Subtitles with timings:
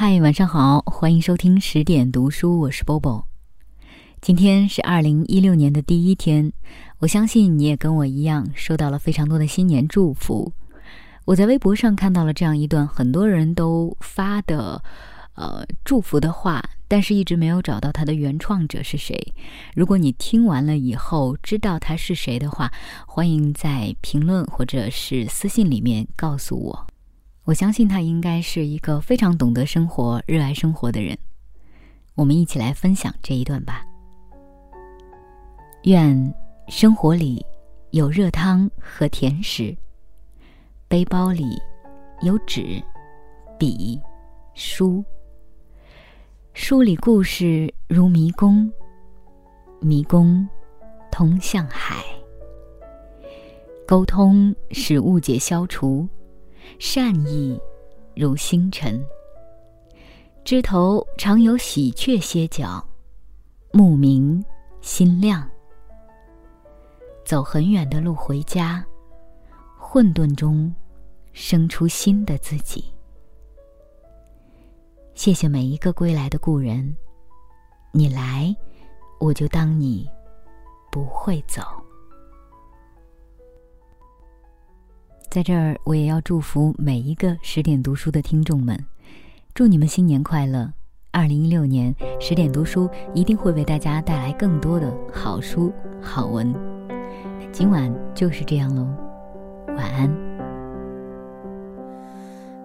[0.00, 3.24] 嗨，晚上好，欢迎收听十点读书，我是 Bobo。
[4.20, 6.52] 今天是二零一六年的第一天，
[7.00, 10.52] 我相信你也跟我一样收到了非常多的新年祝福。
[11.24, 14.80] 我在微博上看到了这样一段很多人都发的，
[15.34, 19.20] 呃，祝福的话，但是一直没有找到它的原创者是谁。
[19.74, 22.72] 如果你听完了以后知道他是谁的话，
[23.04, 26.86] 欢迎在评论或者是私信里面告诉我。
[27.48, 31.16] 我相信他应该是一个非常懂得生活、热爱生活的人。
[32.14, 33.82] 我们一起来分享这一段吧。
[35.84, 36.34] 愿
[36.68, 37.42] 生活里
[37.92, 39.74] 有热汤和甜食，
[40.88, 41.58] 背包里
[42.20, 42.82] 有纸、
[43.58, 43.98] 笔、
[44.52, 45.02] 书，
[46.52, 48.70] 书里故事如迷宫，
[49.80, 50.46] 迷宫
[51.10, 52.04] 通向海，
[53.86, 56.06] 沟通使误解消除。
[56.78, 57.60] 善意
[58.14, 59.04] 如星辰，
[60.44, 62.86] 枝头常有喜鹊歇脚，
[63.72, 64.44] 目明
[64.80, 65.48] 心亮。
[67.24, 68.84] 走很远的路回家，
[69.78, 70.74] 混沌中
[71.32, 72.92] 生出新的自己。
[75.14, 76.96] 谢谢每一个归来的故人，
[77.92, 78.56] 你来，
[79.20, 80.08] 我就当你
[80.90, 81.62] 不会走。
[85.38, 88.76] 在这儿，我也要祝福每一个十点读书的听众们，
[89.54, 90.72] 祝你们新年快乐！
[91.12, 95.72] 二零一六年，十点读书一定会为大家带来更多的好书
[96.02, 96.52] 好文。
[97.52, 98.84] 今晚就是这样喽，
[99.76, 100.12] 晚安。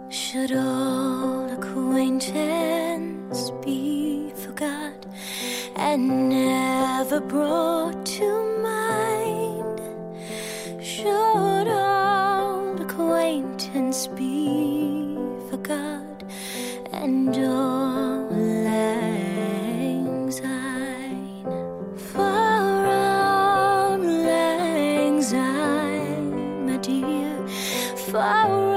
[0.09, 4.97] Should all acquaintance be forgot
[5.75, 8.42] and never brought to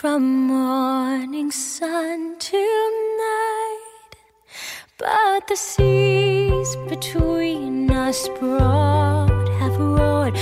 [0.00, 2.56] from morning sun to
[3.18, 4.14] night,
[4.96, 10.38] but the seas between us broad have roared